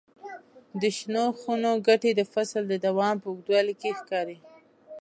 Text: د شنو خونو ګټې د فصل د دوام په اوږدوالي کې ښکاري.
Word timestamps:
د 0.81 0.83
شنو 0.97 1.25
خونو 1.39 1.71
ګټې 1.87 2.11
د 2.15 2.21
فصل 2.33 2.63
د 2.69 2.73
دوام 2.85 3.15
په 3.21 3.27
اوږدوالي 3.31 3.73
کې 3.81 3.89
ښکاري. 3.99 4.37